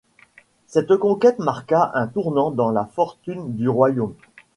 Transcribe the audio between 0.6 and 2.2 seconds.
Cette conquête marqua un